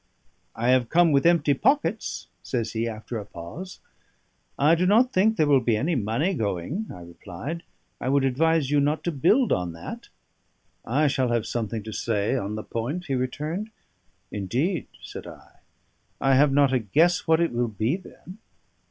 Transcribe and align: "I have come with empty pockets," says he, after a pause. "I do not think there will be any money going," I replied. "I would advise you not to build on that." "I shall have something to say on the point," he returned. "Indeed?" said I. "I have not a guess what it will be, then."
"I 0.55 0.69
have 0.69 0.89
come 0.89 1.11
with 1.11 1.27
empty 1.27 1.53
pockets," 1.53 2.25
says 2.41 2.71
he, 2.73 2.87
after 2.87 3.19
a 3.19 3.25
pause. 3.27 3.79
"I 4.57 4.73
do 4.73 4.87
not 4.87 5.13
think 5.13 5.37
there 5.37 5.45
will 5.45 5.61
be 5.61 5.77
any 5.77 5.93
money 5.93 6.33
going," 6.33 6.87
I 6.91 7.01
replied. 7.01 7.61
"I 7.99 8.09
would 8.09 8.23
advise 8.25 8.71
you 8.71 8.79
not 8.79 9.03
to 9.03 9.11
build 9.11 9.51
on 9.51 9.73
that." 9.73 10.07
"I 10.83 11.05
shall 11.05 11.27
have 11.31 11.45
something 11.45 11.83
to 11.83 11.91
say 11.93 12.35
on 12.35 12.55
the 12.55 12.63
point," 12.63 13.05
he 13.05 13.13
returned. 13.13 13.69
"Indeed?" 14.31 14.87
said 15.03 15.27
I. 15.27 15.57
"I 16.19 16.33
have 16.33 16.51
not 16.51 16.73
a 16.73 16.79
guess 16.79 17.27
what 17.27 17.39
it 17.39 17.51
will 17.51 17.67
be, 17.67 17.95
then." 17.95 18.39